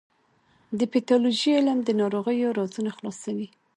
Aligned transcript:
د 0.79 0.81
پیتالوژي 0.93 1.49
علم 1.57 1.77
د 1.83 1.89
ناروغیو 2.01 2.55
رازونه 2.57 2.89
خلاصوي. 2.97 3.47